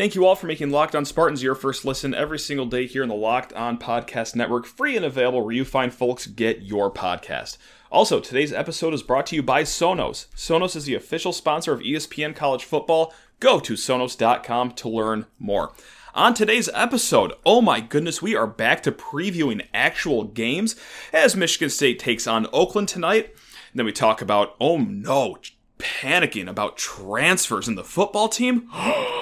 [0.00, 3.02] Thank you all for making Locked On Spartans your first listen every single day here
[3.02, 6.90] in the Locked On Podcast Network, free and available where you find folks get your
[6.90, 7.58] podcast.
[7.92, 10.28] Also, today's episode is brought to you by Sonos.
[10.34, 13.12] Sonos is the official sponsor of ESPN College Football.
[13.40, 15.74] Go to sonos.com to learn more.
[16.14, 20.76] On today's episode, oh my goodness, we are back to previewing actual games
[21.12, 23.26] as Michigan State takes on Oakland tonight.
[23.26, 25.36] And then we talk about, oh no,
[25.78, 28.70] panicking about transfers in the football team.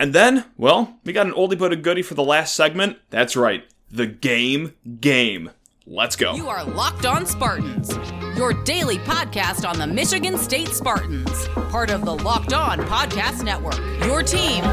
[0.00, 2.96] and then, well, we got an oldie but a goodie for the last segment.
[3.10, 5.50] That's right, the game game.
[5.86, 6.34] Let's go.
[6.34, 7.96] You are Locked On Spartans,
[8.36, 13.78] your daily podcast on the Michigan State Spartans, part of the Locked On Podcast Network.
[14.06, 14.64] Your team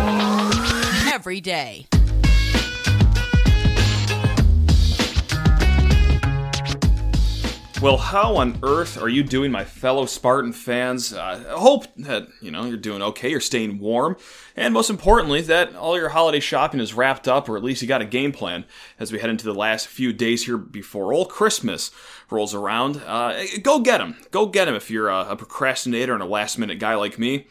[1.12, 1.88] every day.
[7.80, 11.14] Well, how on earth are you doing, my fellow Spartan fans?
[11.14, 14.18] Uh, I hope that you know you're doing okay, you're staying warm,
[14.56, 17.88] and most importantly, that all your holiday shopping is wrapped up, or at least you
[17.88, 18.66] got a game plan
[19.00, 21.92] as we head into the last few days here before old Christmas
[22.32, 22.98] rolls around.
[23.06, 26.58] Uh, go get them, go get them if you're a, a procrastinator and a last
[26.58, 27.46] minute guy like me.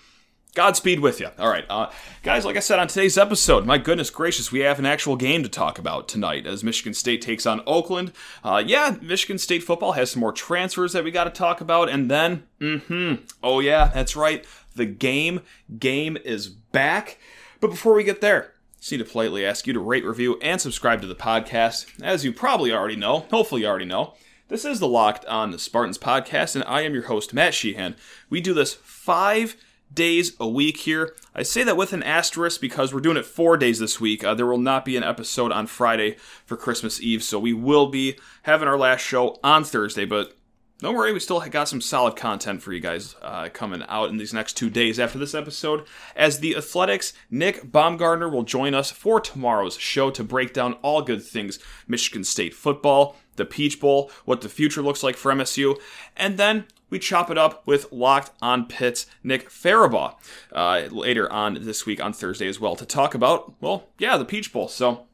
[0.56, 1.28] Godspeed with you.
[1.38, 1.90] All right, uh,
[2.22, 2.46] guys.
[2.46, 5.50] Like I said on today's episode, my goodness gracious, we have an actual game to
[5.50, 8.10] talk about tonight as Michigan State takes on Oakland.
[8.42, 11.90] Uh, yeah, Michigan State football has some more transfers that we got to talk about,
[11.90, 13.22] and then, mm-hmm.
[13.42, 14.46] Oh yeah, that's right.
[14.74, 15.42] The game
[15.78, 17.18] game is back.
[17.60, 18.54] But before we get there,
[18.90, 22.02] need to politely ask you to rate, review, and subscribe to the podcast.
[22.02, 24.14] As you probably already know, hopefully you already know.
[24.48, 27.94] This is the Locked On the Spartans podcast, and I am your host, Matt Sheehan.
[28.30, 29.56] We do this five
[29.92, 31.14] days a week here.
[31.34, 34.24] I say that with an asterisk because we're doing it four days this week.
[34.24, 37.86] Uh, there will not be an episode on Friday for Christmas Eve, so we will
[37.88, 40.36] be having our last show on Thursday, but
[40.78, 44.18] don't worry, we still got some solid content for you guys uh, coming out in
[44.18, 45.86] these next two days after this episode.
[46.14, 51.00] As the Athletics, Nick Baumgardner will join us for tomorrow's show to break down all
[51.00, 55.78] good things Michigan State football, the Peach Bowl, what the future looks like for MSU,
[56.16, 60.14] and then we chop it up with Locked on Pitt's Nick Farabaugh
[60.52, 64.24] uh, later on this week on Thursday as well to talk about, well, yeah, the
[64.24, 64.68] Peach Bowl.
[64.68, 65.06] So,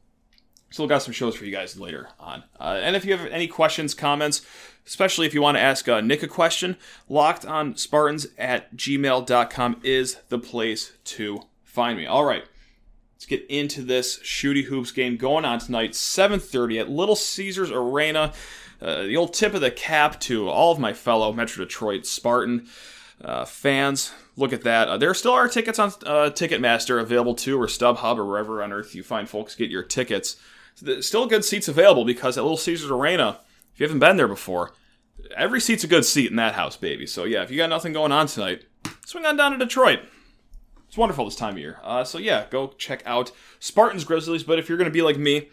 [0.69, 2.43] still got some shows for you guys later on.
[2.59, 4.41] Uh, and if you have any questions, comments,
[4.85, 9.81] especially if you want to ask uh, Nick a question, locked on Spartans at gmail.com
[9.83, 12.05] is the place to find me.
[12.05, 12.45] All right.
[13.23, 18.33] Let's get into this Shooty Hoops game going on tonight, 7:30 at Little Caesars Arena.
[18.81, 22.67] Uh, the old tip of the cap to all of my fellow Metro Detroit Spartan
[23.23, 24.11] uh, fans.
[24.35, 24.89] Look at that.
[24.89, 28.73] Uh, there still are tickets on uh, Ticketmaster available too, or StubHub, or wherever on
[28.73, 30.35] earth you find folks get your tickets.
[30.99, 33.39] Still good seats available because at Little Caesars Arena,
[33.73, 34.73] if you haven't been there before,
[35.33, 37.07] every seat's a good seat in that house, baby.
[37.07, 38.65] So yeah, if you got nothing going on tonight,
[39.05, 39.99] swing on down to Detroit.
[40.93, 41.79] It's wonderful this time of year.
[41.83, 44.43] Uh, so yeah, go check out Spartans Grizzlies.
[44.43, 45.49] But if you're going to be like me,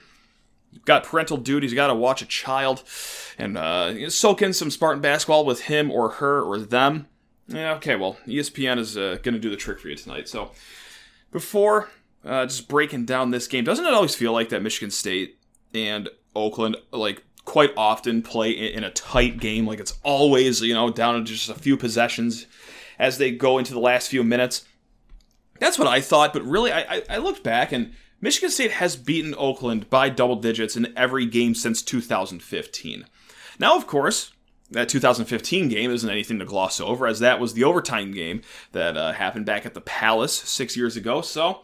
[0.70, 2.84] you've got parental duties, you got to watch a child
[3.38, 7.08] and uh, soak in some Spartan basketball with him or her or them.
[7.48, 10.28] Yeah, okay, well, ESPN is uh, going to do the trick for you tonight.
[10.28, 10.50] So
[11.32, 11.88] before
[12.22, 15.38] uh, just breaking down this game, doesn't it always feel like that Michigan State
[15.72, 19.66] and Oakland like quite often play in a tight game?
[19.66, 22.44] Like it's always you know down to just a few possessions
[22.98, 24.66] as they go into the last few minutes.
[25.60, 29.34] That's what I thought, but really, I, I looked back and Michigan State has beaten
[29.38, 33.06] Oakland by double digits in every game since 2015.
[33.58, 34.32] Now, of course,
[34.70, 38.96] that 2015 game isn't anything to gloss over, as that was the overtime game that
[38.96, 41.20] uh, happened back at the Palace six years ago.
[41.22, 41.60] So,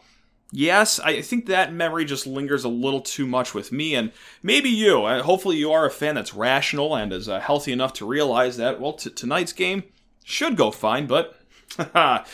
[0.51, 4.13] yes, I think that memory just lingers a little too much with me, and
[4.43, 5.05] maybe you.
[5.05, 8.57] Uh, hopefully, you are a fan that's rational and is uh, healthy enough to realize
[8.57, 9.85] that, well, t- tonight's game
[10.25, 11.39] should go fine, but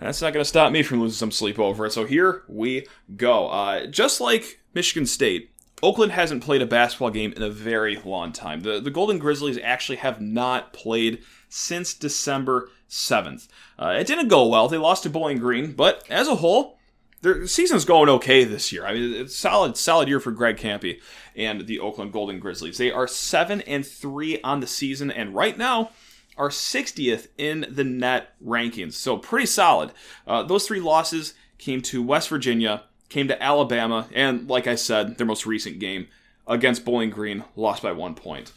[0.00, 1.92] that's not going to stop me from losing some sleep over it.
[1.92, 3.48] So here we go.
[3.48, 5.50] Uh, just like Michigan State,
[5.82, 8.60] Oakland hasn't played a basketball game in a very long time.
[8.60, 13.48] The, the Golden Grizzlies actually have not played since December 7th.
[13.78, 14.68] Uh, it didn't go well.
[14.68, 16.78] They lost to Bowling Green, but as a whole,
[17.22, 18.86] their season's going okay this year.
[18.86, 21.00] I mean, it's solid, solid year for Greg Kampe
[21.34, 22.78] and the Oakland Golden Grizzlies.
[22.78, 25.90] They are seven and three on the season, and right now
[26.36, 28.94] are 60th in the net rankings.
[28.94, 29.92] So pretty solid.
[30.26, 35.16] Uh, those three losses came to West Virginia, came to Alabama, and like I said,
[35.16, 36.08] their most recent game
[36.46, 38.52] against Bowling Green, lost by one point.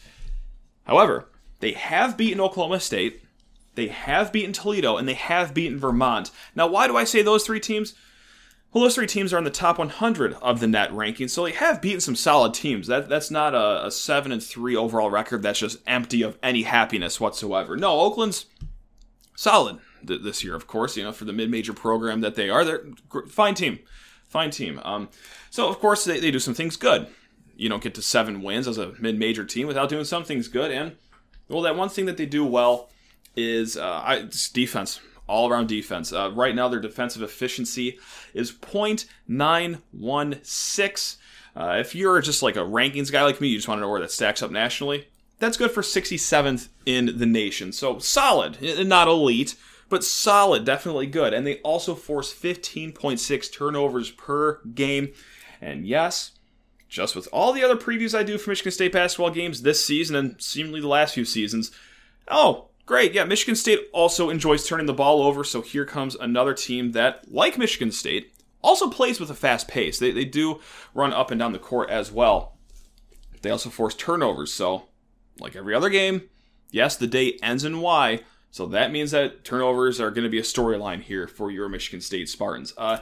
[0.84, 1.28] However,
[1.60, 3.22] they have beaten Oklahoma State,
[3.74, 6.30] they have beaten Toledo, and they have beaten Vermont.
[6.54, 7.94] Now, why do I say those three teams?
[8.72, 11.52] Well, those three teams are in the top 100 of the net ranking, so they
[11.52, 12.86] have beaten some solid teams.
[12.86, 16.64] That that's not a, a seven and three overall record that's just empty of any
[16.64, 17.76] happiness whatsoever.
[17.76, 18.44] No, Oakland's
[19.34, 20.98] solid th- this year, of course.
[20.98, 22.84] You know, for the mid-major program that they are, they're
[23.14, 23.78] a fine team,
[24.28, 24.80] fine team.
[24.84, 25.08] Um,
[25.48, 27.06] so of course they, they do some things good.
[27.56, 30.70] You don't get to seven wins as a mid-major team without doing some things good.
[30.70, 30.96] And
[31.48, 32.90] well, that one thing that they do well
[33.34, 36.12] is uh, I, defense, all around defense.
[36.12, 37.98] Uh, right now, their defensive efficiency
[38.34, 41.16] is 0.916.
[41.56, 43.90] Uh, if you're just like a rankings guy like me, you just want to know
[43.90, 45.06] where that stacks up nationally.
[45.38, 47.72] That's good for 67th in the nation.
[47.72, 49.54] So solid, not elite,
[49.88, 51.32] but solid, definitely good.
[51.32, 55.12] And they also force 15.6 turnovers per game.
[55.60, 56.32] And yes,
[56.88, 60.16] just with all the other previews I do for Michigan State basketball games this season
[60.16, 61.70] and seemingly the last few seasons,
[62.28, 63.12] oh, great.
[63.12, 65.44] Yeah, Michigan State also enjoys turning the ball over.
[65.44, 68.32] So here comes another team that, like Michigan State,
[68.62, 69.98] also plays with a fast pace.
[69.98, 70.60] They, they do
[70.94, 72.56] run up and down the court as well.
[73.42, 74.52] They also force turnovers.
[74.52, 74.86] So,
[75.38, 76.22] like every other game,
[76.70, 78.20] yes, the day ends in Y.
[78.50, 82.00] So that means that turnovers are going to be a storyline here for your Michigan
[82.00, 82.72] State Spartans.
[82.76, 83.00] Uh,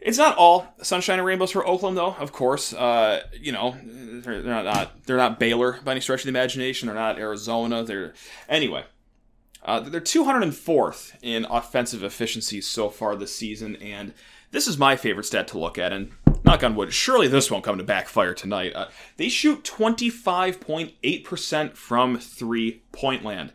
[0.00, 2.14] it's not all sunshine and rainbows for Oakland, though.
[2.14, 6.30] Of course, uh, you know they're, not they're not Baylor by any stretch of the
[6.30, 6.88] imagination.
[6.88, 7.84] They're not Arizona.
[7.84, 8.14] They're
[8.48, 8.84] anyway.
[9.64, 14.12] Uh, they're 204th in offensive efficiency so far this season, and
[14.50, 15.92] this is my favorite stat to look at.
[15.92, 16.10] And
[16.44, 18.74] knock on wood, surely this won't come to backfire tonight.
[18.74, 23.52] Uh, they shoot 25.8% from three point land.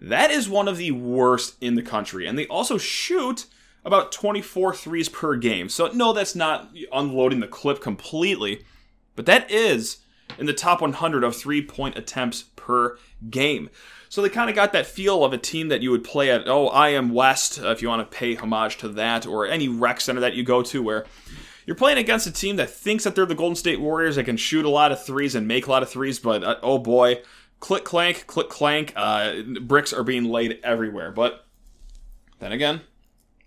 [0.00, 3.46] That is one of the worst in the country, and they also shoot
[3.84, 5.68] about 24 threes per game.
[5.68, 8.64] So, no, that's not unloading the clip completely,
[9.14, 9.98] but that is
[10.38, 12.98] in the top 100 of three point attempts per
[13.30, 13.70] game.
[14.08, 16.46] So they kind of got that feel of a team that you would play at,
[16.46, 20.00] oh, IM West, uh, if you want to pay homage to that, or any rec
[20.00, 21.04] center that you go to where
[21.66, 24.36] you're playing against a team that thinks that they're the Golden State Warriors that can
[24.36, 27.20] shoot a lot of threes and make a lot of threes, but uh, oh boy,
[27.58, 31.10] click clank, click clank, uh, bricks are being laid everywhere.
[31.10, 31.44] But
[32.38, 32.82] then again,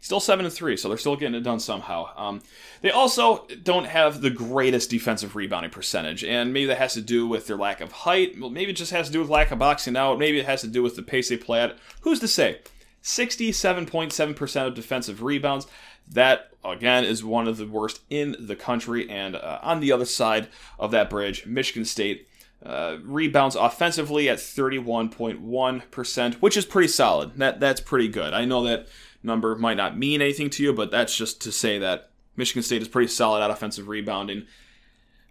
[0.01, 2.09] Still seven and three, so they're still getting it done somehow.
[2.15, 2.41] Um,
[2.81, 7.27] they also don't have the greatest defensive rebounding percentage, and maybe that has to do
[7.27, 8.37] with their lack of height.
[8.37, 10.17] Maybe it just has to do with lack of boxing out.
[10.17, 11.77] Maybe it has to do with the pace they play at.
[12.01, 12.59] Who's to say?
[13.03, 15.67] 67.7% of defensive rebounds.
[16.11, 19.09] That, again, is one of the worst in the country.
[19.09, 20.47] And uh, on the other side
[20.79, 22.27] of that bridge, Michigan State
[22.65, 27.35] uh, rebounds offensively at 31.1%, which is pretty solid.
[27.37, 28.33] That That's pretty good.
[28.33, 28.87] I know that
[29.23, 32.81] number might not mean anything to you, but that's just to say that Michigan State
[32.81, 34.45] is pretty solid at offensive rebounding.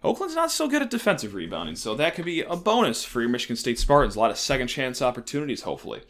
[0.03, 3.29] Oakland's not so good at defensive rebounding, so that could be a bonus for your
[3.29, 4.15] Michigan State Spartans.
[4.15, 6.01] A lot of second chance opportunities, hopefully.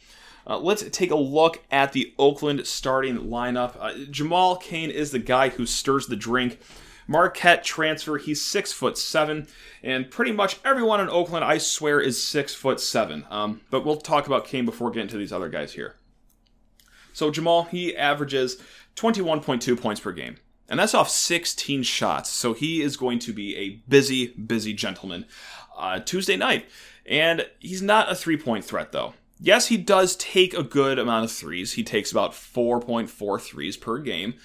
[0.46, 3.76] Uh, let's take a look at the Oakland starting lineup.
[3.80, 6.60] Uh, Jamal Cain is the guy who stirs the drink.
[7.08, 9.48] Marquette transfer, he's six foot seven,
[9.82, 13.26] and pretty much everyone in Oakland, I swear, is six foot seven.
[13.32, 15.96] Um, but we'll talk about Cain before getting to these other guys here.
[17.14, 18.62] So Jamal, he averages
[18.96, 20.38] 21.2 points per game.
[20.68, 22.30] And that's off 16 shots.
[22.30, 25.26] So he is going to be a busy, busy gentleman
[25.78, 26.70] uh, Tuesday night.
[27.06, 29.14] And he's not a three point threat, though.
[29.40, 31.74] Yes, he does take a good amount of threes.
[31.74, 34.36] He takes about 4.4 threes per game.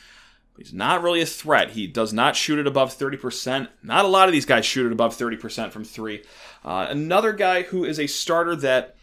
[0.55, 1.71] But he's not really a threat.
[1.71, 3.69] He does not shoot it above 30%.
[3.83, 6.23] Not a lot of these guys shoot it above 30% from three.
[6.65, 8.94] Uh, another guy who is a starter that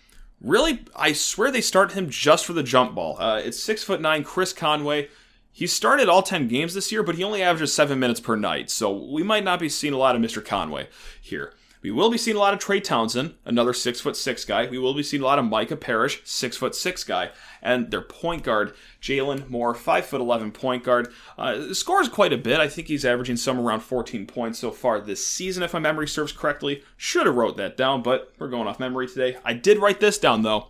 [0.41, 3.15] Really, I swear they start him just for the jump ball.
[3.19, 5.09] Uh, it's six foot nine, Chris Conway.
[5.51, 8.69] He started all 10 games this year, but he only averages seven minutes per night,
[8.69, 10.43] so we might not be seeing a lot of Mr.
[10.43, 10.87] Conway
[11.21, 11.53] here.
[11.81, 14.67] We will be seeing a lot of Trey Townsend, another six foot six guy.
[14.67, 18.01] We will be seeing a lot of Micah Parrish, six foot six guy, and their
[18.01, 21.11] point guard Jalen Moore, five foot eleven point guard.
[21.39, 22.59] Uh, scores quite a bit.
[22.59, 26.07] I think he's averaging somewhere around 14 points so far this season, if my memory
[26.07, 26.83] serves correctly.
[26.97, 29.37] Should have wrote that down, but we're going off memory today.
[29.43, 30.67] I did write this down though.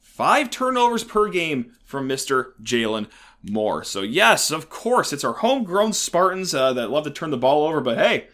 [0.00, 2.52] Five turnovers per game from Mr.
[2.62, 3.08] Jalen
[3.42, 3.84] Moore.
[3.84, 7.66] So yes, of course, it's our homegrown Spartans uh, that love to turn the ball
[7.66, 8.28] over, but hey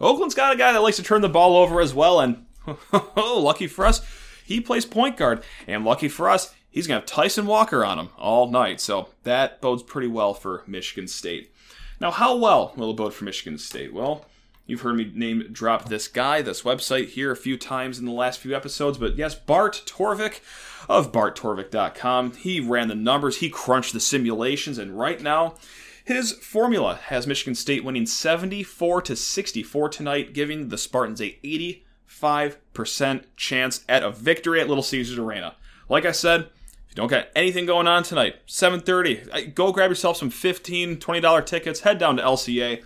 [0.00, 2.46] Oakland's got a guy that likes to turn the ball over as well, and
[2.92, 4.00] oh, lucky for us,
[4.44, 5.42] he plays point guard.
[5.66, 8.80] And lucky for us, he's going to have Tyson Walker on him all night.
[8.80, 11.52] So that bodes pretty well for Michigan State.
[12.00, 13.92] Now, how well will it bode for Michigan State?
[13.92, 14.24] Well,
[14.66, 18.12] you've heard me name drop this guy, this website here a few times in the
[18.12, 20.40] last few episodes, but yes, Bart Torvik
[20.88, 22.32] of barttorvik.com.
[22.36, 25.56] He ran the numbers, he crunched the simulations, and right now,
[26.04, 31.38] his formula has Michigan State winning 74 to 64 tonight, giving the Spartans a
[32.08, 35.54] 85% chance at a victory at Little Caesars Arena.
[35.88, 39.90] Like I said, if you don't got anything going on tonight, 7:30, uh, go grab
[39.90, 42.82] yourself some 15, 20 dollar tickets, head down to LCA,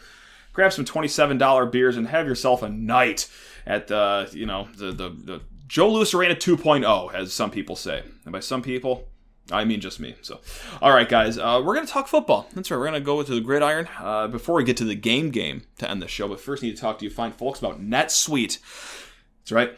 [0.53, 3.31] grab some 27 dollar beers, and have yourself a night
[3.67, 8.03] at the you know the the, the Joe Louis Arena 2.0, as some people say,
[8.25, 9.09] and by some people,
[9.51, 10.15] I mean, just me.
[10.23, 10.41] So,
[10.81, 12.49] all right, guys, uh, we're going to talk football.
[12.55, 12.79] That's right.
[12.79, 15.65] We're going to go to the gridiron uh, before we get to the game game
[15.79, 16.29] to end the show.
[16.29, 18.59] But first, I need to talk to you fine folks about NetSuite.
[19.41, 19.73] That's right.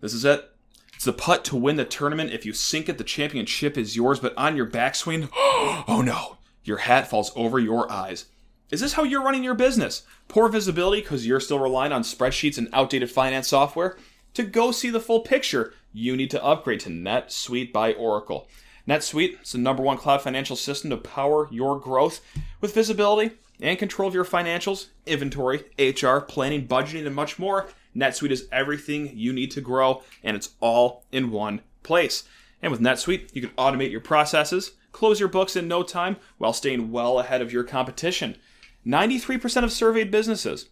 [0.00, 0.50] This is it.
[0.94, 2.32] It's the putt to win the tournament.
[2.32, 4.20] If you sink it, the championship is yours.
[4.20, 8.26] But on your backswing, oh no, your hat falls over your eyes.
[8.70, 10.02] Is this how you're running your business?
[10.28, 13.96] Poor visibility because you're still relying on spreadsheets and outdated finance software?
[14.36, 18.50] To go see the full picture, you need to upgrade to NetSuite by Oracle.
[18.86, 22.20] NetSuite is the number one cloud financial system to power your growth
[22.60, 23.30] with visibility
[23.62, 27.68] and control of your financials, inventory, HR, planning, budgeting, and much more.
[27.96, 32.24] NetSuite is everything you need to grow, and it's all in one place.
[32.60, 36.52] And with NetSuite, you can automate your processes, close your books in no time while
[36.52, 38.36] staying well ahead of your competition.
[38.86, 40.68] 93% of surveyed businesses,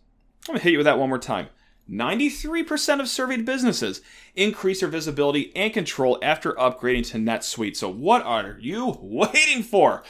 [0.50, 1.48] I'm to hit you with that one more time.
[1.90, 4.00] 93% of surveyed businesses
[4.34, 7.76] increase their visibility and control after upgrading to NetSuite.
[7.76, 10.02] So, what are you waiting for?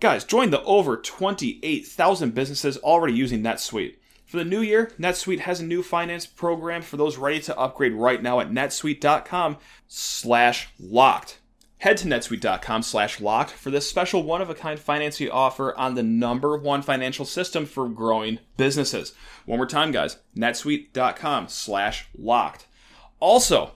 [0.00, 3.96] Guys, join the over 28,000 businesses already using NetSuite.
[4.26, 7.94] For the new year, NetSuite has a new finance program for those ready to upgrade
[7.94, 11.38] right now at netsuite.com slash locked.
[11.78, 15.94] Head to netsuite.com slash locked for this special one of a kind financing offer on
[15.94, 19.12] the number one financial system for growing businesses.
[19.44, 22.66] One more time, guys netsuite.com slash locked.
[23.20, 23.72] Also,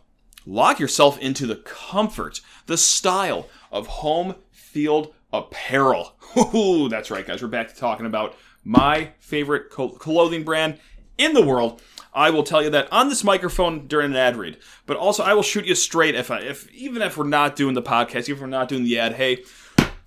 [0.47, 6.15] lock yourself into the comfort, the style of home field apparel.
[6.55, 7.43] Ooh, that's right, guys.
[7.43, 10.79] We're back to talking about my favorite clothing brand
[11.21, 11.83] in the world.
[12.13, 15.35] I will tell you that on this microphone during an ad read, but also I
[15.35, 18.35] will shoot you straight if I, if even if we're not doing the podcast, even
[18.35, 19.15] if we're not doing the ad.
[19.15, 19.45] Hey,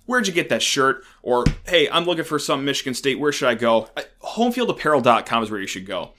[0.04, 1.02] where'd you get that shirt?
[1.22, 3.18] Or hey, I'm looking for some Michigan State.
[3.18, 3.88] Where should I go?
[4.22, 6.12] Homefieldapparel.com is where you should go.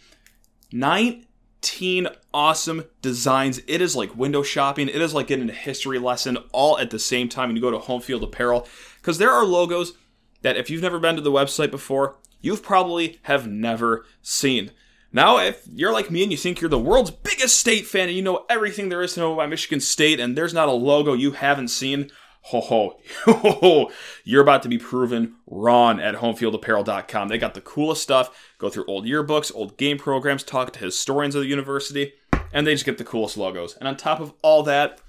[0.72, 3.62] 19 awesome designs.
[3.68, 4.90] It is like window shopping.
[4.90, 7.72] It is like getting a history lesson all at the same time when you go
[7.72, 9.94] to Homefield Apparel because there are logos
[10.42, 14.72] that if you've never been to the website before, you've probably have never seen.
[15.12, 18.18] Now, if you're like me and you think you're the world's biggest state fan and
[18.18, 21.14] you know everything there is to know about Michigan State and there's not a logo
[21.14, 23.92] you haven't seen, ho ho, ho,
[24.24, 27.28] you're about to be proven wrong at homefieldapparel.com.
[27.28, 28.54] They got the coolest stuff.
[28.58, 32.14] Go through old yearbooks, old game programs, talk to historians of the university,
[32.52, 33.76] and they just get the coolest logos.
[33.78, 35.02] And on top of all that,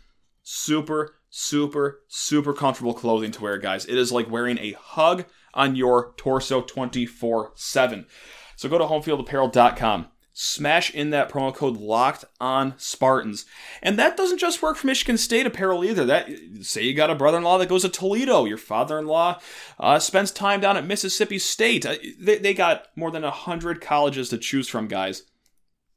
[0.43, 3.85] super, super, super comfortable clothing to wear, guys.
[3.85, 8.07] It is like wearing a hug on your torso 24 7.
[8.57, 10.09] So go to homefieldapparel.com.
[10.39, 13.47] Smash in that promo code locked on Spartans.
[13.83, 16.05] And that doesn't just work for Michigan State apparel either.
[16.05, 16.29] That
[16.61, 19.41] say you got a brother-in-law that goes to Toledo, your father-in-law
[19.81, 21.87] uh, spends time down at Mississippi State.
[21.87, 25.23] Uh, they, they got more than 100 colleges to choose from, guys.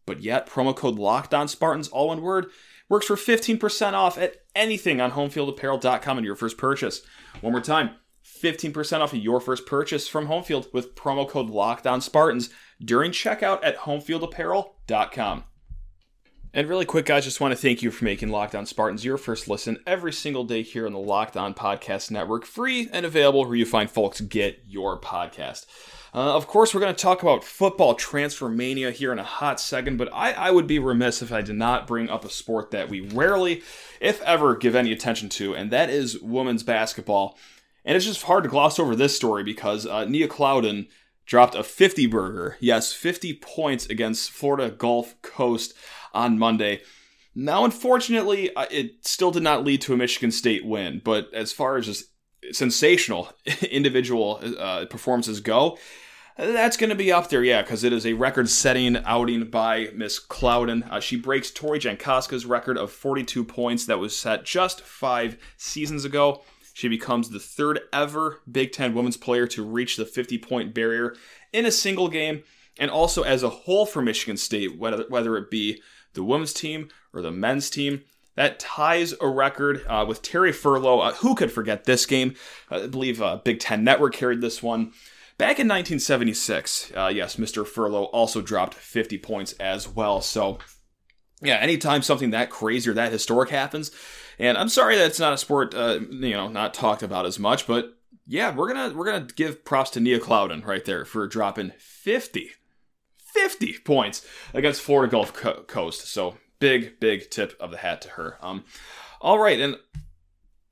[0.06, 2.48] But yet, promo code locked on Spartans, all one word,
[2.88, 7.02] works for 15% off at anything on homefieldapparel.com in your first purchase.
[7.42, 7.92] One more time.
[8.42, 12.50] 15% off of your first purchase from Homefield with promo code Locked On Spartans
[12.84, 15.44] during checkout at homefieldapparel.com.
[16.52, 19.18] And really quick, guys, just want to thank you for making Locked On Spartans your
[19.18, 23.46] first listen every single day here on the Locked On Podcast Network, free and available
[23.46, 25.68] where you find folks get your podcast.
[26.12, 29.60] Uh, of course, we're going to talk about football transfer mania here in a hot
[29.60, 32.72] second, but I, I would be remiss if I did not bring up a sport
[32.72, 33.62] that we rarely,
[34.02, 37.38] if ever, give any attention to, and that is women's basketball.
[37.90, 40.90] And it's just hard to gloss over this story because uh, Nia Clouden
[41.26, 42.56] dropped a 50 burger.
[42.60, 45.74] Yes, 50 points against Florida Gulf Coast
[46.14, 46.82] on Monday.
[47.34, 51.52] Now, unfortunately, uh, it still did not lead to a Michigan State win, but as
[51.52, 52.12] far as just
[52.52, 53.34] sensational
[53.72, 55.76] individual uh, performances go,
[56.38, 60.24] that's going to be up there, yeah, because it is a record-setting outing by Miss
[60.24, 60.88] Clouden.
[60.92, 66.06] Uh, she breaks Tori Jankoska's record of 42 points that was set just five seasons
[66.06, 66.44] ago.
[66.80, 71.14] She becomes the third ever Big Ten women's player to reach the 50 point barrier
[71.52, 72.44] in a single game,
[72.80, 75.82] and also as a whole for Michigan State, whether, whether it be
[76.14, 78.04] the women's team or the men's team.
[78.36, 81.06] That ties a record uh, with Terry Furlow.
[81.06, 82.36] Uh, who could forget this game?
[82.72, 84.94] I believe uh, Big Ten Network carried this one.
[85.38, 87.68] Back in 1976, uh, yes, Mr.
[87.68, 90.22] Furlow also dropped 50 points as well.
[90.22, 90.60] So,
[91.42, 93.92] yeah, anytime something that crazy or that historic happens,
[94.38, 97.40] and I'm sorry that it's not a sport, uh, you know, not talked about as
[97.40, 101.28] much, but yeah, we're gonna we're gonna give props to Nia Clouden right there for
[101.28, 102.52] dropping 50,
[103.18, 106.08] 50 points against Florida Gulf Co- Coast.
[106.08, 108.38] So big, big tip of the hat to her.
[108.42, 108.66] Um,
[109.22, 109.78] all right, and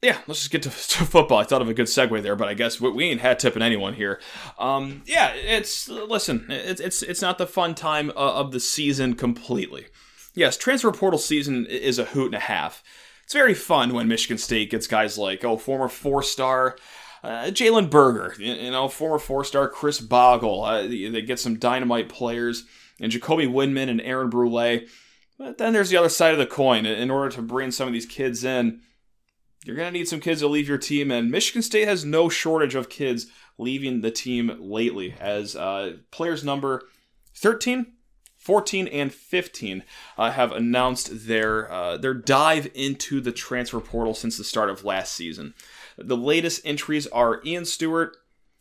[0.01, 1.39] yeah, let's just get to, to, football.
[1.39, 3.63] I thought of a good segue there, but I guess we, we ain't hat tipping
[3.63, 4.21] anyone here.
[4.59, 9.15] Um, yeah, it's listen, it's it's it's not the fun time uh, of the season
[9.15, 9.87] completely.
[10.37, 12.83] Yes, transfer portal season is a hoot and a half.
[13.23, 16.77] it's very fun when Michigan State gets guys like, oh, former four star
[17.23, 20.63] uh, Jalen Berger, you, know, former four star Khris Bogle.
[20.63, 22.65] Uh, they get some dynamite players,
[23.01, 24.81] and Jacoby Windmon and Aaron Brule.
[25.39, 26.85] But then there's the other side of the coin.
[26.85, 28.81] In order to bring some of these kids in,
[29.65, 32.29] you're going to need some kids to leave your team, and Michigan State has no
[32.29, 33.25] shortage of kids
[33.57, 36.83] leaving the team lately, as uh, players number
[37.33, 37.96] 13,
[38.47, 39.83] 14 and 15
[40.17, 44.85] uh, have announced their uh, their dive into the transfer portal since the start of
[44.85, 45.53] last season.
[45.97, 48.15] The latest entries are Ian Stewart,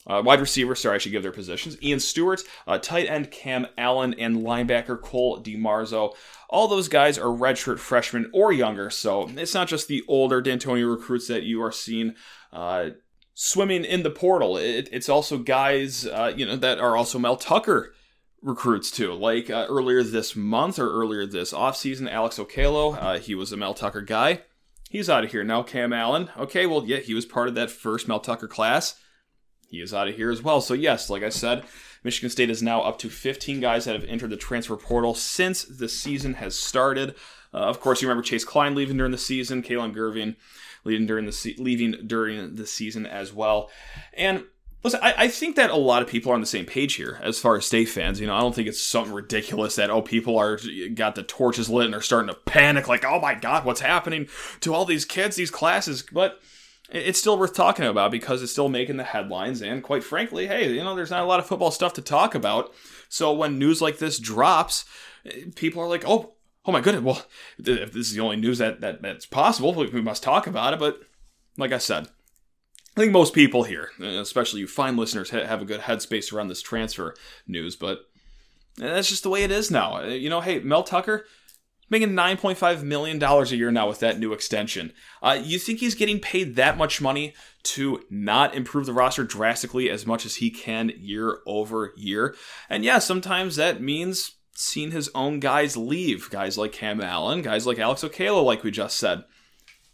[0.04, 1.80] uh, wide receiver, sorry, I should give their positions.
[1.80, 6.16] Ian Stewart, uh, tight end Cam Allen, and linebacker Cole DiMarzo.
[6.50, 10.90] All those guys are redshirt freshmen or younger, so it's not just the older Dantonio
[10.90, 12.16] recruits that you are seeing
[12.52, 12.90] uh,
[13.34, 14.56] swimming in the portal.
[14.56, 17.94] It, it's also guys, uh, you know, that are also Mel Tucker
[18.46, 19.12] recruits too.
[19.12, 23.56] Like uh, earlier this month or earlier this offseason, Alex Okelo, uh, he was a
[23.56, 24.42] Mel Tucker guy.
[24.88, 25.62] He's out of here now.
[25.62, 26.30] Cam Allen.
[26.38, 28.98] Okay, well, yeah, he was part of that first Mel Tucker class.
[29.68, 30.60] He is out of here as well.
[30.60, 31.64] So, yes, like I said,
[32.04, 35.64] Michigan State is now up to 15 guys that have entered the transfer portal since
[35.64, 37.16] the season has started.
[37.52, 40.36] Uh, of course, you remember Chase Klein leaving during the season, Kalon Gervin
[40.84, 43.68] leaving during the se- leaving during the season as well.
[44.14, 44.44] And
[44.86, 47.20] listen, I, I, think that a lot of people are on the same page here
[47.22, 48.20] as far as state fans.
[48.20, 50.58] You know, I don't think it's something ridiculous that oh people are
[50.94, 54.28] got the torches lit and are starting to panic like oh my god what's happening
[54.60, 56.40] to all these kids these classes, but
[56.90, 60.72] it's still worth talking about because it's still making the headlines and quite frankly hey
[60.72, 62.72] you know there's not a lot of football stuff to talk about
[63.08, 64.84] so when news like this drops
[65.56, 67.22] people are like oh oh my goodness, well,
[67.58, 70.78] if this is the only news that, that that's possible, we must talk about it.
[70.78, 71.00] But
[71.56, 72.08] like I said,
[72.96, 76.62] I think most people here, especially you fine listeners, have a good headspace around this
[76.62, 77.14] transfer
[77.46, 77.76] news.
[77.76, 78.06] But
[78.78, 79.98] that's just the way it is now.
[79.98, 81.26] Uh, you know, hey, Mel Tucker
[81.90, 84.92] making $9.5 million a year now with that new extension.
[85.22, 89.90] Uh, you think he's getting paid that much money to not improve the roster drastically
[89.90, 92.34] as much as he can year over year?
[92.68, 97.66] And yeah, sometimes that means seeing his own guys leave, guys like Cam Allen, guys
[97.66, 99.24] like Alex Okelo, like we just said.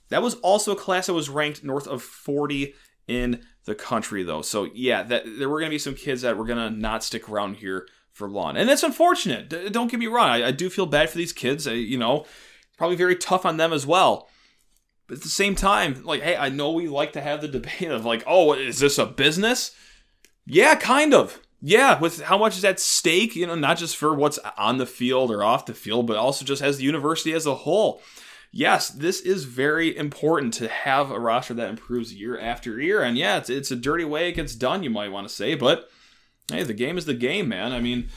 [0.09, 2.75] That was also a class that was ranked north of 40
[3.09, 4.43] in the country, though.
[4.43, 7.05] So yeah, that there were going to be some kids that were going to not
[7.05, 9.73] stick around here for long, and that's unfortunate.
[9.73, 11.67] Don't get me wrong; I, I do feel bad for these kids.
[11.67, 12.27] I, you know,
[12.77, 14.29] probably very tough on them as well.
[15.07, 17.91] But at the same time, like, hey, I know we like to have the debate
[17.91, 19.75] of like, oh, is this a business?
[20.47, 24.13] Yeah, kind of yeah, with how much is at stake, you know, not just for
[24.13, 27.47] what's on the field or off the field, but also just as the university as
[27.47, 28.03] a whole.
[28.55, 33.03] Yes, this is very important to have a roster that improves year after year.
[33.03, 35.55] And yeah, it's, it's a dirty way it gets done, you might want to say,
[35.55, 35.89] but
[36.51, 37.73] hey, the game is the game, man.
[37.73, 38.11] I mean,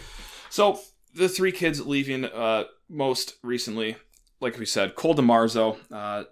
[0.49, 0.81] so
[1.15, 3.95] the three kids leaving uh, most recently,
[4.41, 6.25] like we said, Cole DiMarzo, uh,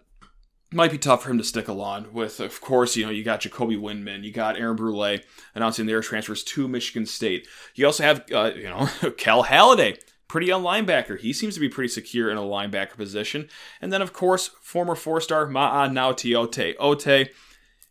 [0.73, 3.39] might be tough for him to stick along with, of course, you know, you got
[3.39, 5.19] Jacoby Windmon, you got Aaron Brule
[5.55, 7.47] announcing their transfers to Michigan State.
[7.75, 9.97] You also have, uh, you know, Cal Haladay,
[10.33, 11.19] pretty young linebacker.
[11.19, 13.47] He seems to be pretty secure in a linebacker position.
[13.79, 16.75] And then, of course, former four-star Ma'a Gaoteote.
[16.79, 17.29] Okay,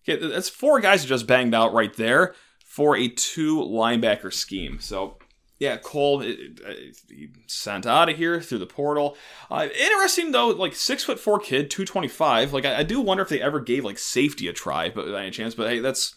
[0.04, 2.34] that's four guys just banged out right there
[2.66, 4.80] for a two linebacker scheme.
[4.80, 5.18] So
[5.60, 9.16] yeah, Cole it, it, he sent out of here through the portal.
[9.48, 12.52] Uh, interesting though, like six foot four kid, two twenty five.
[12.52, 15.22] Like I, I, do wonder if they ever gave like safety a try, but by
[15.22, 15.54] any chance.
[15.54, 16.16] But hey, that's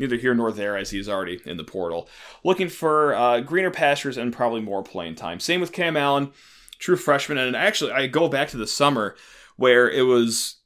[0.00, 2.08] neither here nor there, as he's already in the portal,
[2.42, 5.38] looking for uh, greener pastures and probably more playing time.
[5.38, 6.32] Same with Cam Allen,
[6.78, 9.14] true freshman, and actually I go back to the summer
[9.56, 10.56] where it was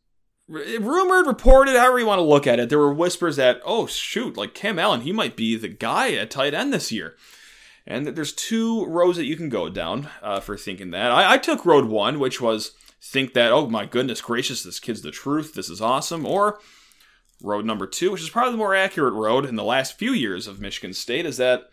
[0.48, 2.68] rumored, reported, however you want to look at it.
[2.68, 6.30] There were whispers that oh shoot, like Cam Allen, he might be the guy at
[6.30, 7.16] tight end this year.
[7.86, 11.10] And there's two roads that you can go down uh, for thinking that.
[11.10, 15.02] I, I took road one, which was think that, oh my goodness gracious, this kid's
[15.02, 16.24] the truth, this is awesome.
[16.24, 16.60] Or
[17.44, 20.46] road number two, which is probably the more accurate road in the last few years
[20.46, 21.70] of Michigan State, is that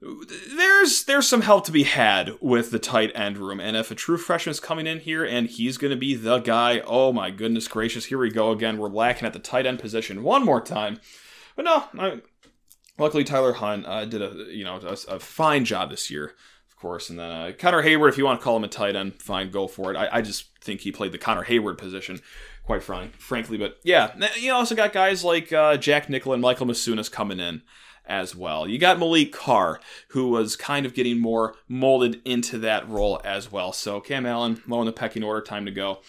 [0.00, 3.60] there's there's some help to be had with the tight end room.
[3.60, 6.38] And if a true freshman is coming in here and he's going to be the
[6.38, 8.78] guy, oh my goodness gracious, here we go again.
[8.78, 11.00] We're lacking at the tight end position one more time.
[11.54, 12.20] But no, I,
[12.98, 16.34] luckily Tyler Hunt uh, did a you know a, a, fine job this year,
[16.70, 17.08] of course.
[17.08, 19.50] And then uh, Connor Heyward, if you want to call him a tight end, fine,
[19.50, 19.96] go for it.
[19.96, 22.20] I, I just think he played the Connor Heyward position,
[22.66, 23.56] quite frank, frankly.
[23.56, 27.62] But yeah, you also got guys like uh, Jack Nickel and Michael Masunas coming in
[28.04, 28.68] as well.
[28.68, 33.50] You got Maliq Carr, who was kind of getting more molded into that role as
[33.50, 33.72] well.
[33.72, 36.02] So Cam Allen, low in the pecking order, time to go.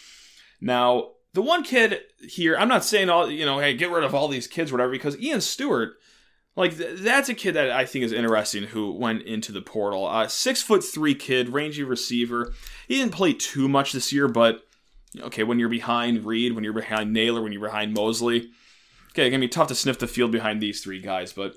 [0.60, 4.14] Now, the one kid here, I'm not saying all, you know, hey, get rid of
[4.14, 5.98] all these kids, whatever, because Ian Stewart
[6.58, 10.06] like th- that's a kid that I think is interesting who went into the portal.
[10.06, 12.54] Uh, six foot three kid, rangy receiver.
[12.88, 14.67] He didn't play too much this year, but
[15.20, 18.52] Okay, when you're behind Reed, when you're behind Nailor, when you're behind Mosley,
[19.12, 21.56] okay, it's gonna be tough to sniff the field behind these three guys, but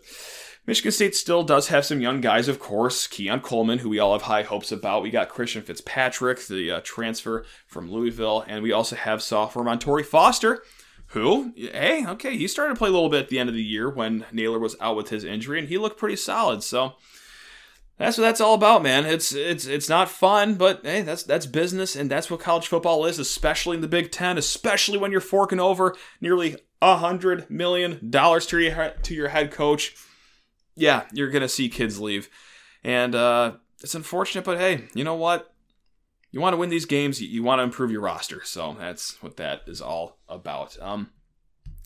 [0.66, 3.06] Michigan State still does have some young guys, of course.
[3.06, 5.02] Keon Coleman, who we all have high hopes about.
[5.02, 10.04] We got Christian Fitzpatrick, the uh, transfer from Louisville, and we also have sophomore Montorie
[10.04, 10.62] Foster,
[11.08, 13.62] who, hey, okay, he started to play a little bit at the end of the
[13.62, 16.62] year when Nailor was out with his injury, and he looked pretty solid.
[16.62, 16.94] So
[18.00, 19.04] that's what that's all about, man.
[19.04, 23.04] It's it's it's not fun, but hey, that's that's business, and that's what college football
[23.04, 28.08] is, especially in the Big Ten, especially when you're forking over nearly a hundred million
[28.08, 29.94] dollars to your to your head coach.
[30.74, 32.30] Yeah, you're gonna see kids leave,
[32.82, 35.52] and uh, it's unfortunate, but hey, you know what?
[36.30, 39.22] You want to win these games, you, you want to improve your roster, so that's
[39.22, 40.80] what that is all about.
[40.80, 41.10] Um,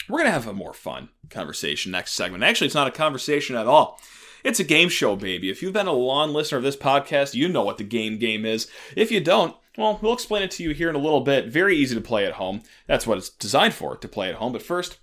[0.09, 2.45] we're gonna have a more fun conversation next segment.
[2.45, 3.99] Actually, it's not a conversation at all.
[4.45, 5.49] It's a game show, baby.
[5.49, 8.45] If you've been a long listener of this podcast, you know what the game game
[8.45, 8.69] is.
[8.95, 11.47] If you don't, well, we'll explain it to you here in a little bit.
[11.47, 12.63] Very easy to play at home.
[12.87, 14.53] That's what it's designed for, to play at home.
[14.53, 14.99] But first,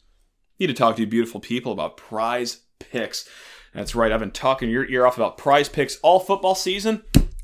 [0.59, 3.27] need to talk to you beautiful people about prize picks.
[3.73, 7.01] That's right, I've been talking your ear off about prize picks all football season.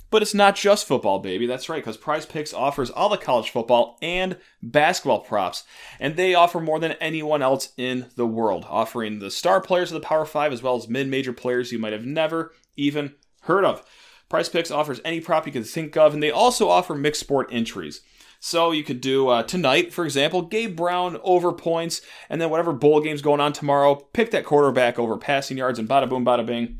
[0.09, 1.47] But it's not just football, baby.
[1.47, 5.65] That's right, because Prize Picks offers all the college football and basketball props,
[5.99, 10.01] and they offer more than anyone else in the world, offering the star players of
[10.01, 13.65] the Power Five as well as mid major players you might have never even heard
[13.65, 13.83] of.
[14.29, 17.49] Prize Picks offers any prop you can think of, and they also offer mixed sport
[17.51, 18.01] entries.
[18.39, 22.71] So you could do uh, tonight, for example, Gabe Brown over points, and then whatever
[22.71, 26.45] bowl game's going on tomorrow, pick that quarterback over passing yards, and bada boom, bada
[26.45, 26.77] bing,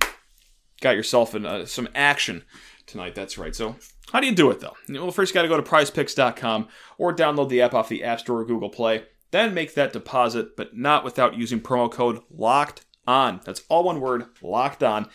[0.81, 2.43] got yourself in, uh, some action
[2.87, 3.13] tonight.
[3.13, 3.55] That's right.
[3.55, 3.75] So,
[4.11, 4.75] how do you do it though?
[4.89, 8.21] Well, first you got to go to prizepicks.com or download the app off the App
[8.21, 9.05] Store or Google Play.
[9.31, 13.41] Then make that deposit, but not without using promo code LOCKED ON.
[13.43, 15.09] That's all one word, locked on.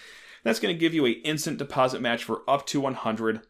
[0.45, 3.41] That's going to give you a instant deposit match for up to $100.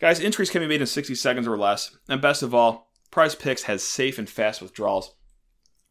[0.00, 1.96] Guys, entries can be made in 60 seconds or less.
[2.08, 5.14] And best of all, Prize Picks has safe and fast withdrawals.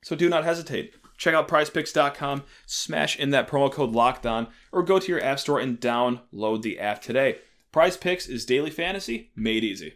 [0.02, 0.94] So do not hesitate.
[1.18, 5.40] Check out prizepicks.com, smash in that promo code locked on, or go to your app
[5.40, 7.40] store and download the app today.
[7.72, 9.96] Prize Picks is daily fantasy made easy.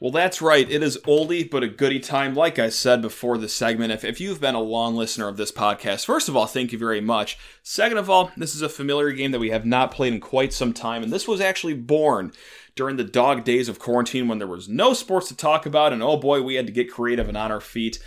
[0.00, 0.70] Well, that's right.
[0.70, 2.34] It is oldie but a goodie time.
[2.34, 5.50] Like I said before the segment, if, if you've been a long listener of this
[5.50, 7.38] podcast, first of all, thank you very much.
[7.62, 10.52] Second of all, this is a familiar game that we have not played in quite
[10.52, 12.32] some time, and this was actually born
[12.74, 16.02] during the dog days of quarantine when there was no sports to talk about, and
[16.02, 17.98] oh boy, we had to get creative and on our feet.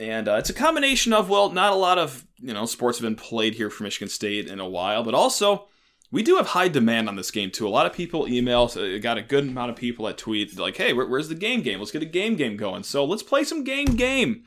[0.00, 3.04] And uh, it's a combination of, well, not a lot of, you know, sports have
[3.04, 5.68] been played here for Michigan State in a while, but also
[6.10, 7.66] we do have high demand on this game too.
[7.66, 10.76] A lot of people email, so got a good amount of people that tweet like,
[10.76, 11.80] "Hey, where, where's the game game?
[11.80, 14.44] Let's get a game game going." So let's play some game game.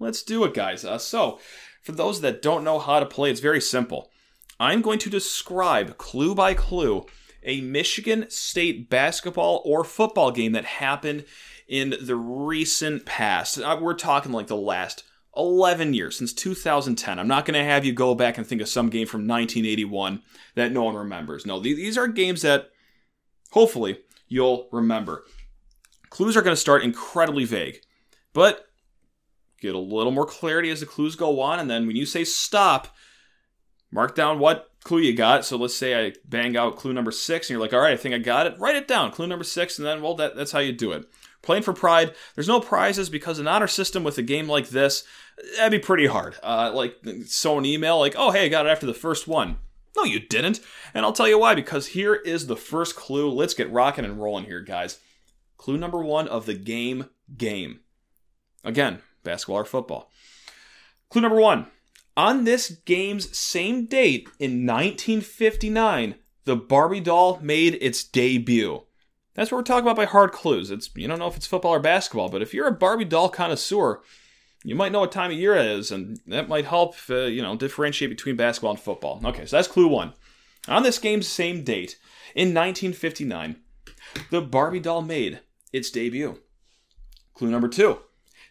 [0.00, 0.84] Let's do it, guys.
[0.84, 1.38] Uh, so
[1.82, 4.10] for those that don't know how to play, it's very simple.
[4.58, 7.06] I'm going to describe clue by clue
[7.44, 11.26] a Michigan State basketball or football game that happened
[11.68, 13.58] in the recent past.
[13.58, 15.04] Uh, we're talking like the last
[15.36, 17.18] 11 years, since 2010.
[17.18, 20.22] I'm not going to have you go back and think of some game from 1981
[20.54, 21.46] that no one remembers.
[21.46, 22.70] No, these are games that
[23.50, 23.98] hopefully
[24.28, 25.24] you'll remember.
[26.10, 27.80] Clues are going to start incredibly vague,
[28.32, 28.66] but
[29.60, 31.58] get a little more clarity as the clues go on.
[31.58, 32.94] And then when you say stop,
[33.90, 35.44] mark down what clue you got.
[35.44, 37.96] So let's say I bang out clue number six, and you're like, all right, I
[37.96, 38.58] think I got it.
[38.58, 41.06] Write it down, clue number six, and then, well, that, that's how you do it.
[41.44, 45.04] Playing for pride, there's no prizes because an honor system with a game like this,
[45.56, 46.36] that'd be pretty hard.
[46.42, 49.58] Uh, like, so an email, like, oh, hey, I got it after the first one.
[49.94, 50.60] No, you didn't.
[50.94, 53.30] And I'll tell you why, because here is the first clue.
[53.30, 54.98] Let's get rocking and rolling here, guys.
[55.58, 57.80] Clue number one of the game game.
[58.64, 60.10] Again, basketball or football.
[61.10, 61.66] Clue number one.
[62.16, 68.82] On this game's same date in 1959, the Barbie doll made its debut.
[69.34, 70.70] That's what we're talking about by hard clues.
[70.70, 73.28] It's you don't know if it's football or basketball, but if you're a Barbie doll
[73.28, 74.00] connoisseur,
[74.62, 77.42] you might know what time of year it is, and that might help uh, you
[77.42, 79.20] know differentiate between basketball and football.
[79.24, 80.14] Okay, so that's clue one.
[80.68, 81.98] On this game's same date
[82.34, 83.56] in 1959,
[84.30, 85.40] the Barbie doll made
[85.72, 86.38] its debut.
[87.34, 87.98] Clue number two.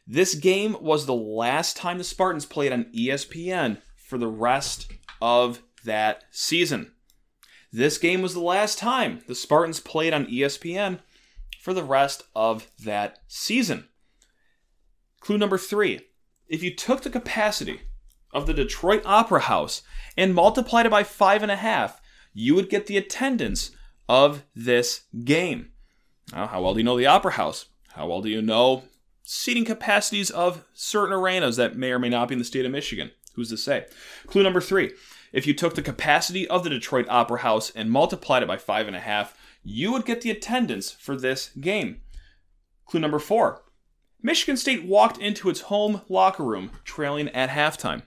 [0.06, 4.92] This game was the last time the Spartans played on ESPN for the rest
[5.22, 6.93] of that season.
[7.74, 11.00] This game was the last time the Spartans played on ESPN
[11.60, 13.88] for the rest of that season.
[15.20, 16.02] Clue number three
[16.48, 17.82] if you took the capacity
[18.32, 19.82] of the Detroit Opera House
[20.16, 22.00] and multiplied it by five and a half,
[22.32, 23.72] you would get the attendance
[24.08, 25.72] of this game.
[26.32, 27.66] Now, how well do you know the Opera House?
[27.94, 28.84] How well do you know
[29.24, 32.72] seating capacities of certain arenas that may or may not be in the state of
[32.72, 33.10] Michigan?
[33.34, 33.88] Who's to say?
[34.28, 34.92] Clue number three
[35.34, 38.88] if you took the capacity of the Detroit Opera House and multiplied it by five
[38.88, 42.02] and a half, you would get the attendance for this game.
[42.86, 43.64] Clue number four
[44.22, 48.04] Michigan State walked into its home locker room trailing at halftime.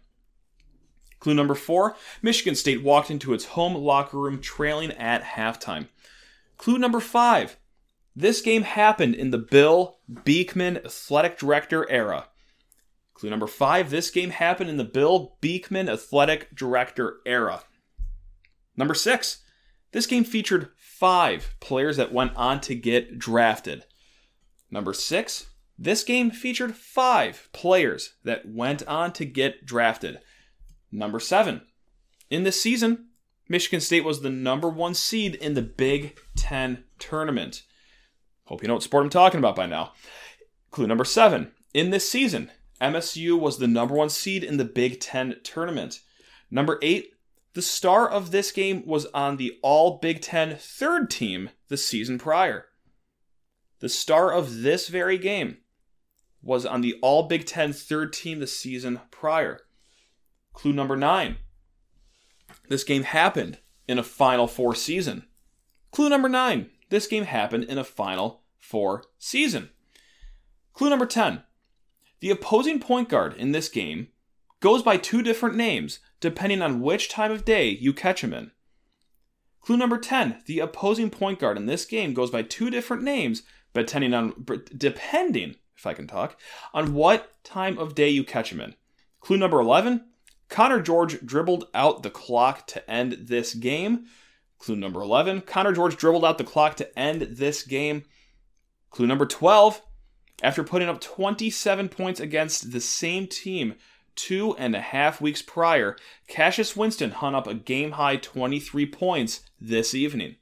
[1.18, 5.88] Clue number four Michigan State walked into its home locker room trailing at halftime.
[6.56, 7.58] Clue number five
[8.18, 12.28] this game happened in the Bill Beekman athletic director era.
[13.16, 17.62] Clue number five this game happened in the Bill Beekman athletic director era.
[18.76, 19.42] Number six,
[19.92, 23.86] this game featured five players that went on to get drafted.
[24.70, 25.46] Number six,
[25.78, 30.20] this game featured five players that went on to get drafted.
[30.92, 31.62] Number seven,
[32.28, 33.06] in this season,
[33.48, 37.62] Michigan State was the number one seed in the Big Ten tournament.
[38.44, 39.92] Hope you know what sport I'm talking about by now.
[40.70, 45.00] Clue number seven, in this season, MSU was the number one seed in the Big
[45.00, 46.00] Ten tournament.
[46.50, 47.12] Number eight,
[47.54, 52.18] the star of this game was on the All Big Ten third team the season
[52.18, 52.66] prior.
[53.80, 55.58] The star of this very game
[56.42, 59.60] was on the All Big Ten third team the season prior.
[60.52, 61.36] Clue number nine.
[62.68, 63.58] This game happened
[63.88, 65.26] in a Final Four season.
[65.90, 66.70] Clue number nine.
[66.90, 69.70] This game happened in a Final Four season.
[70.76, 71.42] Clue number 10.
[72.20, 74.08] The opposing point guard in this game
[74.60, 78.50] goes by two different names depending on which time of day you catch him in.
[79.60, 80.42] Clue number 10.
[80.46, 83.42] The opposing point guard in this game goes by two different names
[83.74, 86.40] depending on depending, if I can talk,
[86.72, 88.74] on what time of day you catch him in.
[89.20, 90.04] Clue number 11.
[90.48, 94.06] Connor George dribbled out the clock to end this game.
[94.58, 95.42] Clue number 11.
[95.42, 98.04] Connor George dribbled out the clock to end this game.
[98.90, 99.82] Clue number 12.
[100.42, 103.74] After putting up 27 points against the same team
[104.14, 105.96] two and a half weeks prior,
[106.28, 110.36] Cassius Winston hung up a game high 23 points this evening.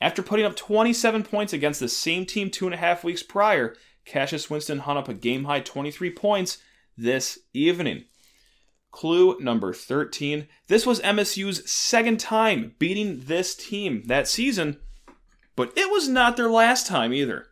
[0.00, 3.74] After putting up 27 points against the same team two and a half weeks prior,
[4.04, 6.58] Cassius Winston hung up a game high 23 points
[6.96, 8.04] this evening.
[8.90, 10.48] Clue number 13.
[10.66, 14.78] This was MSU's second time beating this team that season,
[15.54, 17.46] but it was not their last time either.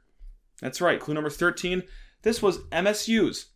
[0.61, 1.83] That's right, clue number 13.
[2.23, 3.47] This was MSU's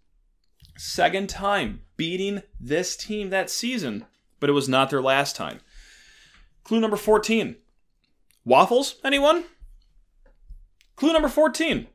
[0.76, 4.06] second time beating this team that season,
[4.40, 5.60] but it was not their last time.
[6.64, 7.56] Clue number 14.
[8.44, 8.96] Waffles?
[9.04, 9.44] Anyone?
[10.96, 11.88] Clue number 14.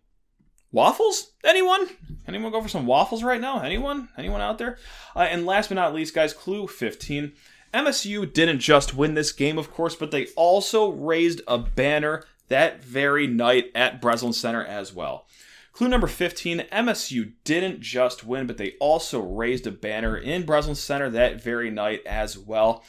[0.71, 1.31] Waffles?
[1.43, 1.87] Anyone?
[2.27, 3.61] Anyone go for some waffles right now?
[3.61, 4.09] Anyone?
[4.17, 4.77] Anyone out there?
[5.15, 7.31] Uh, and last but not least, guys, clue 15.
[7.73, 12.83] MSU didn't just win this game, of course, but they also raised a banner that
[12.83, 15.27] very night at Breslin Center as well.
[15.71, 20.75] Clue number 15 MSU didn't just win, but they also raised a banner in Breslin
[20.75, 22.83] Center that very night as well.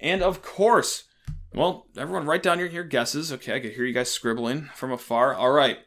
[0.00, 1.04] And of course,
[1.52, 3.32] well, everyone write down your, your guesses.
[3.32, 5.34] Okay, I can hear you guys scribbling from afar.
[5.34, 5.78] All right.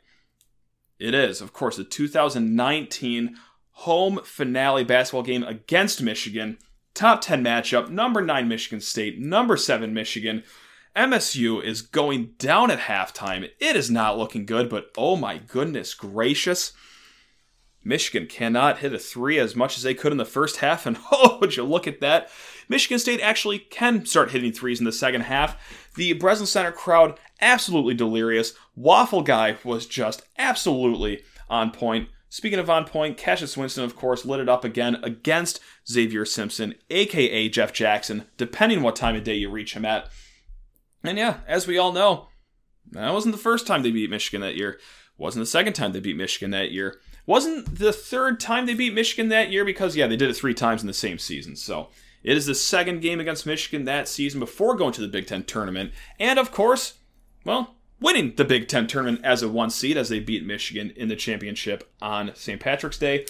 [0.99, 3.37] It is, of course, the 2019
[3.71, 6.57] home finale basketball game against Michigan.
[6.93, 10.43] Top 10 matchup, number 9 Michigan State, number 7 Michigan.
[10.95, 13.49] MSU is going down at halftime.
[13.59, 16.73] It is not looking good, but oh my goodness gracious.
[17.83, 20.97] Michigan cannot hit a three as much as they could in the first half, and
[21.11, 22.29] oh, would you look at that?
[22.69, 25.89] Michigan State actually can start hitting threes in the second half.
[25.95, 28.53] The Breslin Center crowd absolutely delirious.
[28.75, 32.09] Waffle Guy was just absolutely on point.
[32.29, 36.75] Speaking of on point, Cassius Winston, of course, lit it up again against Zavier Simpson,
[36.89, 40.09] aka Jeff Jackson, depending what time of day you reach him at.
[41.03, 42.27] And yeah, as we all know,
[42.91, 44.79] that wasn't the first time they beat Michigan that year.
[45.17, 46.99] Wasn't the second time they beat Michigan that year.
[47.25, 50.53] Wasn't the third time they beat Michigan that year because yeah, they did it three
[50.53, 51.55] times in the same season.
[51.55, 51.89] So
[52.23, 55.43] it is the second game against Michigan that season before going to the Big Ten
[55.43, 56.95] tournament, and of course,
[57.45, 61.07] well, winning the Big Ten tournament as a one seed as they beat Michigan in
[61.07, 62.59] the championship on St.
[62.59, 63.25] Patrick's Day.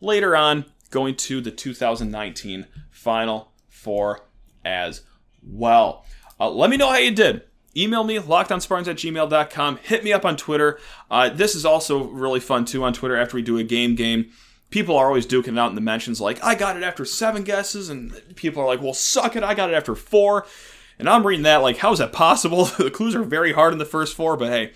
[0.00, 4.20] Later on, going to the 2019 Final Four
[4.64, 5.02] as
[5.42, 6.04] well.
[6.38, 7.42] Uh, let me know how you did.
[7.76, 9.78] Email me, lockedonspartans at gmail.com.
[9.78, 10.78] Hit me up on Twitter.
[11.10, 14.30] Uh, this is also really fun, too, on Twitter after we do a game game.
[14.70, 17.88] People are always duking out in the mentions like, I got it after seven guesses,
[17.88, 20.46] and people are like, well, suck it, I got it after four.
[20.98, 22.64] And I'm reading that like, how is that possible?
[22.78, 24.72] the clues are very hard in the first four, but hey,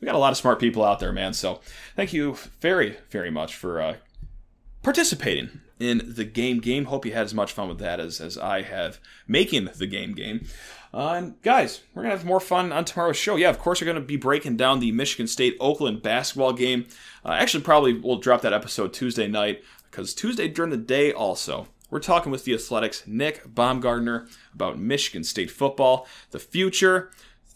[0.00, 1.32] we got a lot of smart people out there, man.
[1.32, 1.60] So
[1.94, 3.96] thank you very, very much for uh,
[4.82, 6.86] participating in the game game.
[6.86, 10.14] Hope you had as much fun with that as, as I have making the game
[10.14, 10.46] game.
[10.96, 13.36] Uh, and guys, we're gonna have more fun on tomorrow's show.
[13.36, 16.86] Yeah, of course, we're gonna be breaking down the Michigan State Oakland basketball game.
[17.22, 21.68] Uh, actually, probably we'll drop that episode Tuesday night because Tuesday during the day also.
[21.90, 27.10] We're talking with the Athletics' Nick Baumgardner about Michigan State football, the future,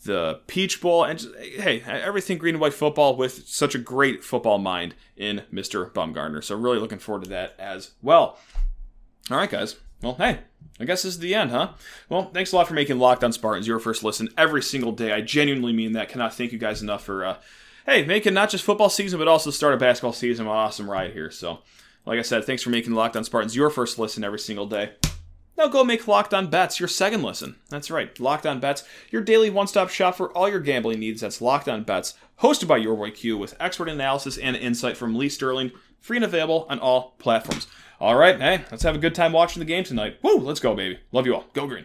[0.04, 4.22] the Peach Bowl, and just, hey, everything green and white football with such a great
[4.22, 5.90] football mind in Mr.
[5.90, 6.44] Baumgardner.
[6.44, 8.38] So really looking forward to that as well.
[9.30, 9.76] All right, guys.
[10.02, 10.38] Well, hey,
[10.78, 11.72] I guess this is the end, huh?
[12.08, 15.12] Well, thanks a lot for making Locked On Spartans your first listen every single day.
[15.12, 16.08] I genuinely mean that.
[16.08, 17.36] Cannot thank you guys enough for, uh,
[17.84, 20.46] hey, making not just football season, but also start a basketball season.
[20.46, 21.30] An awesome ride here.
[21.30, 21.58] So,
[22.06, 24.92] like I said, thanks for making Locked On Spartans your first listen every single day.
[25.58, 27.56] Now go make Locked On Bets your second listen.
[27.68, 31.20] That's right, Locked On Bets, your daily one-stop shop for all your gambling needs.
[31.20, 35.14] That's Locked On Bets, hosted by your boy Q, with expert analysis and insight from
[35.14, 37.66] Lee Sterling, free and available on all platforms.
[38.00, 40.16] All right, hey, let's have a good time watching the game tonight.
[40.22, 41.00] Woo, let's go, baby.
[41.12, 41.44] Love you all.
[41.52, 41.84] Go green.